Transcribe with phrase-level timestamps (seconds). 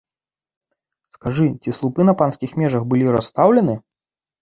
[1.17, 3.81] Скажы, ці слупы на панскіх межах былі расстаўлены?